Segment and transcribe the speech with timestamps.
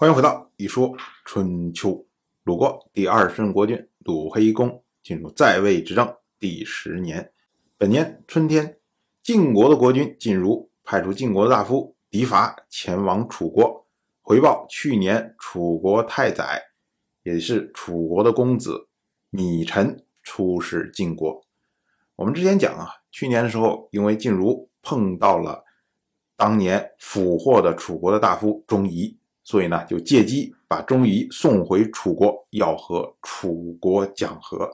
[0.00, 2.06] 欢迎回到一说春秋。
[2.44, 7.32] 鲁国第二十任国君鲁黑公进入在位执政第十年，
[7.76, 8.78] 本年春天，
[9.24, 13.84] 晋国的国君晋如派出晋国的大夫狄伐前往楚国，
[14.20, 16.62] 回报去年楚国太宰，
[17.24, 18.86] 也是楚国的公子
[19.32, 21.44] 芈臣出使晋国。
[22.14, 25.64] 我们之前讲啊，去年的时候，因为晋如碰到了
[26.36, 29.17] 当年俘获的楚国的大夫钟仪。
[29.48, 34.70] 所以呢，就借机把钟仪送回楚国，要和楚国讲和。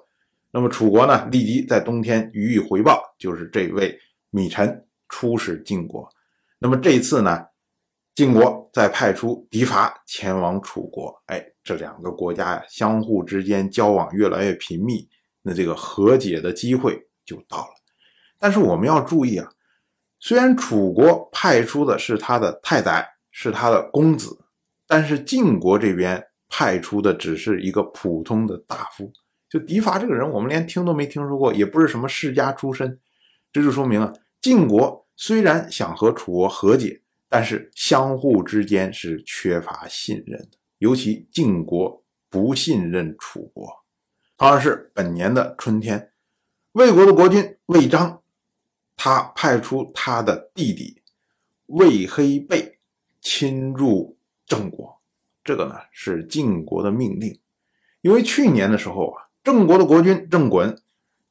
[0.51, 3.97] 那么楚国呢，立即在冬天予以回报，就是这位
[4.33, 6.11] 芈臣出使晋国。
[6.59, 7.47] 那么这次呢，
[8.17, 15.09] 晋国再派出狄伐前往楚国，哎，这两个国家呀，相互之间交往越来越频密，
[15.41, 17.75] 那这个和解的机会就到了。
[18.41, 19.49] 但是我们要注意啊，
[20.19, 24.41] 虽然楚国派出的是他的太宰，是他的公子。
[24.87, 29.11] 但是晋国这边派出的只是一个普通的大夫，
[29.49, 33.01] 就狄伐这个人，我们连听都没听说过，也不是什么世家出身，
[33.53, 43.67] 这就说明啊，晋国虽然想和楚国和解，但是相互之间是缺乏信任的，尤其晋国不信任楚国。
[44.37, 46.11] 同样是本年的春天，
[46.73, 48.21] 魏国的国君魏章，
[48.97, 51.01] 他派出他的弟弟
[51.67, 52.79] 魏黑背
[53.21, 54.19] 侵入。
[54.47, 55.01] 郑国，
[55.43, 57.39] 这个呢是晋国的命令，
[58.03, 60.77] 因为去年的时候啊，郑国的国君郑衮，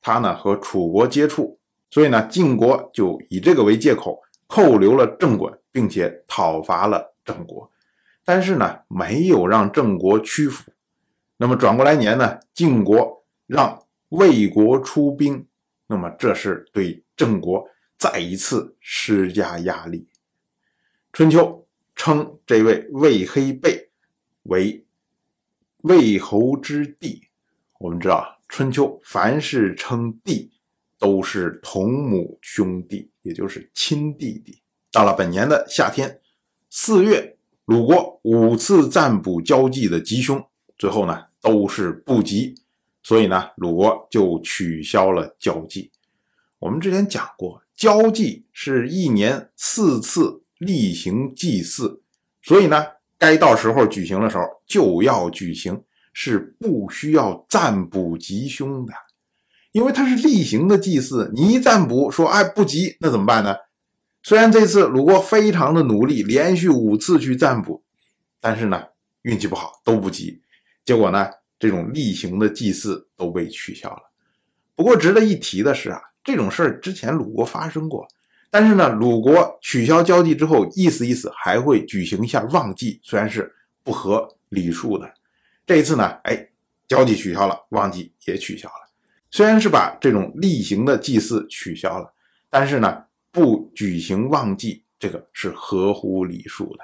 [0.02, 7.72] 他呢和楚国接触，所以呢晋国就以这个为借口扣留了郑衮，并且讨伐了郑国，
[8.26, 10.72] 但是呢没有让郑国屈服。
[11.38, 15.48] 那么转过来年呢，晋国让魏国出兵，
[15.88, 17.68] 那么这是对郑国
[17.98, 20.08] 再一次施加压力。
[21.12, 21.60] 春秋。
[21.96, 23.90] 称这位魏黑背
[24.44, 24.86] 为
[25.84, 27.28] 魏侯之弟。
[27.80, 30.52] 我们知道，春秋凡是称弟，
[30.98, 34.62] 都是同母兄弟，也就是亲弟弟。
[34.92, 36.22] 到了本年的夏天，
[36.70, 40.46] 四月，鲁国五次占卜交际的吉凶，
[40.78, 42.56] 最后呢都是不吉，
[43.02, 45.92] 所以呢鲁国就取消了交际。
[46.60, 50.43] 我们之前讲过，交际是一年四次。
[50.64, 52.02] 例行祭祀，
[52.42, 52.86] 所以呢，
[53.18, 55.82] 该到时候举行的时候就要举行，
[56.14, 58.94] 是不需要占卜吉凶的，
[59.72, 61.32] 因为它是例行的祭祀。
[61.34, 63.56] 你一占卜说哎不吉，那怎么办呢？
[64.24, 67.84] 虽然这次鲁国非常的努力，连续五次去占卜，
[68.40, 68.84] 但是呢
[69.24, 70.42] 运气不好都不吉，
[70.86, 71.28] 结果呢
[71.60, 74.02] 这种例行的祭祀都被取消了。
[74.76, 78.08] 不过值得一提的是啊，这种事儿之前鲁国发生过。
[78.54, 83.52] 但是呢，鲁国取消交际之后，意思意思还会举行一下旺季，虽然是
[83.84, 85.12] 不合礼数的。
[85.66, 86.50] 这一次呢，哎，
[86.88, 88.92] 交际取消了，旺季也取消了。
[89.32, 92.14] 虽然是把这种例行的祭祀取消了，
[92.48, 96.84] 但是呢，不举行旺季，这个是合乎礼数的。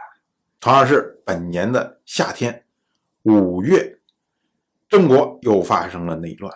[0.59, 2.65] 同样是本年的夏天，
[3.21, 3.99] 五月，
[4.89, 6.51] 郑国又发生了内乱。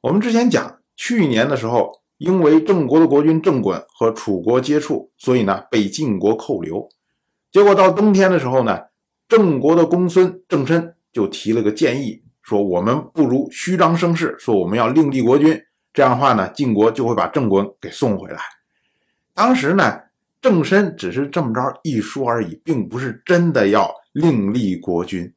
[0.00, 2.00] 我们之前讲，去年的时候。
[2.20, 6.86] 因为郑国的国君郑衮和楚国接触，所以呢被晋国扣留。
[7.50, 8.78] 结果到冬天的时候呢，
[9.26, 15.58] 郑国的公孙郑申就提了个建议，说我们不如虚张声势，说我们要另立国君。
[15.94, 18.38] 这样的话呢，晋国就会把郑衮给送回来。
[19.32, 20.00] 当时呢，
[20.42, 25.32] 郑申只是这么着一说而已，并不是真的要另立国君。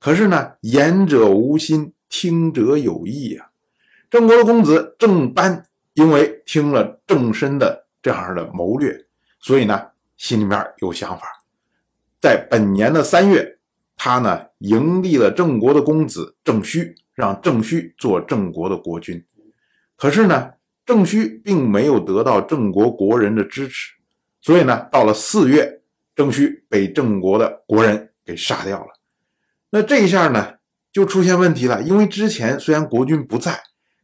[0.00, 3.50] 可是呢，言者无心，听者有意啊。
[4.10, 5.64] 郑国的公子郑班。
[5.94, 9.06] 因为听了郑申的这样的谋略，
[9.38, 9.80] 所以呢，
[10.16, 11.22] 心里面有想法。
[12.20, 13.58] 在本年的三月，
[13.96, 19.24] 他呢迎立了郑国的公子郑须，让郑须做郑国的国君。
[19.96, 20.54] 可是呢，
[20.84, 23.92] 郑须并没有得到郑国国人的支持，
[24.40, 25.80] 所以呢，到了四月，
[26.16, 28.98] 郑须被郑国的国人给杀掉了。
[29.70, 30.54] 那这一下呢，
[30.92, 31.80] 就出现问题了。
[31.82, 33.62] 因为之前虽然国君不在，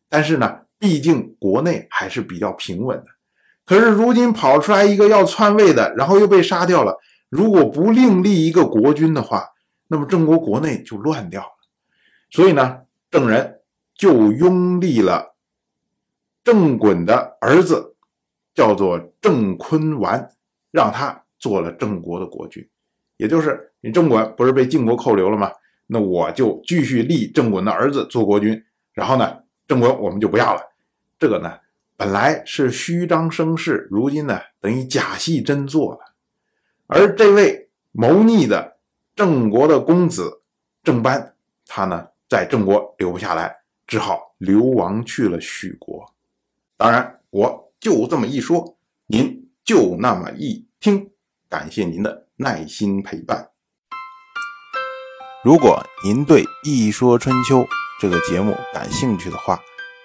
[0.08, 0.60] 但是呢。
[0.80, 3.04] 毕竟国内还是比较平稳的，
[3.66, 6.96] 可是如今跑出来一个要篡位的，然后又被杀掉了。
[7.28, 9.50] 如果不另立一个国君的话，
[9.88, 11.52] 那么郑国国内就乱掉了。
[12.30, 12.78] 所以呢，
[13.10, 13.60] 郑人
[13.94, 15.36] 就拥立了
[16.42, 17.94] 郑衮的儿子，
[18.54, 20.30] 叫做郑坤完，
[20.70, 22.66] 让他做了郑国的国君。
[23.18, 25.52] 也就是你郑衮不是被晋国扣留了吗？
[25.86, 30.62] 那我就继续立郑衮的儿子做国君，然后呢，郑衮我们就不要了。
[31.20, 31.58] 这个呢，
[31.98, 36.00] 本来是虚张声势，如今呢，等于假戏真做了。
[36.86, 38.78] 而这位谋逆的
[39.14, 40.40] 郑国的公子
[40.82, 41.34] 郑班，
[41.66, 43.54] 他呢在郑国留不下来，
[43.86, 46.10] 只好流亡去了许国。
[46.78, 51.10] 当然，我就这么一说，您就那么一听。
[51.50, 53.50] 感谢您的耐心陪伴。
[55.44, 57.58] 如果您对《一说春秋》
[58.00, 59.60] 这个节目感兴趣的话，